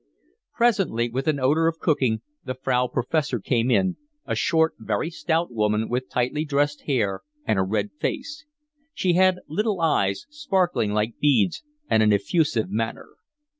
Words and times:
Presently, 0.55 1.09
with 1.11 1.27
an 1.27 1.39
odour 1.39 1.67
of 1.67 1.77
cooking, 1.77 2.23
the 2.43 2.55
Frau 2.55 2.87
Professor 2.87 3.39
came 3.39 3.69
in, 3.69 3.97
a 4.25 4.33
short, 4.33 4.73
very 4.79 5.11
stout 5.11 5.53
woman 5.53 5.87
with 5.89 6.09
tightly 6.09 6.43
dressed 6.43 6.85
hair 6.87 7.21
and 7.45 7.59
a 7.59 7.61
red 7.63 7.91
face; 7.99 8.47
she 8.95 9.13
had 9.13 9.41
little 9.47 9.79
eyes, 9.79 10.25
sparkling 10.31 10.91
like 10.91 11.19
beads, 11.19 11.61
and 11.87 12.01
an 12.01 12.11
effusive 12.13 12.71
manner. 12.71 13.09